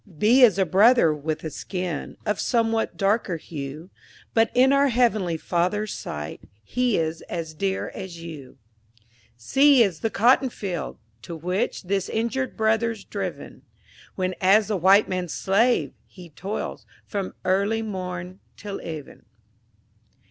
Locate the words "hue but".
3.37-4.49